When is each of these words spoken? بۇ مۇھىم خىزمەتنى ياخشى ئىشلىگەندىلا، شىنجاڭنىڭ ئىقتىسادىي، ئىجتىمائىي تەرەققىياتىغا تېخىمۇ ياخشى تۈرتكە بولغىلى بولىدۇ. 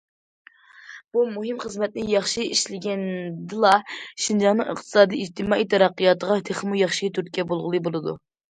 بۇ 1.17 1.25
مۇھىم 1.33 1.59
خىزمەتنى 1.63 2.05
ياخشى 2.13 2.45
ئىشلىگەندىلا، 2.55 3.75
شىنجاڭنىڭ 4.25 4.73
ئىقتىسادىي، 4.73 5.23
ئىجتىمائىي 5.27 5.71
تەرەققىياتىغا 5.75 6.41
تېخىمۇ 6.49 6.83
ياخشى 6.85 7.15
تۈرتكە 7.21 7.51
بولغىلى 7.55 7.85
بولىدۇ. 7.91 8.21